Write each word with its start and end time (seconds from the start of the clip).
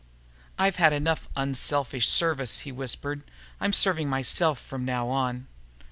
"I've 0.57 0.77
had 0.77 0.93
enough 0.93 1.29
'unselfish 1.35 2.07
service'," 2.07 2.61
he 2.61 2.71
whispered. 2.71 3.21
"I'm 3.59 3.71
serving 3.71 4.09
myself 4.09 4.59
from 4.59 4.83
now 4.83 5.09
on." 5.09 5.45